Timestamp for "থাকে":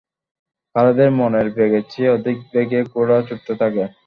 3.61-3.83